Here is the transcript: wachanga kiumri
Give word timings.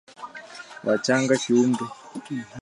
wachanga 0.85 1.33
kiumri 1.43 1.83